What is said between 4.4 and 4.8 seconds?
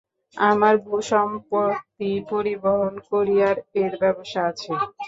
আছে।